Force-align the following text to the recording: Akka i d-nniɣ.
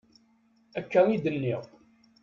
Akka 0.79 1.01
i 1.13 1.17
d-nniɣ. 1.23 1.63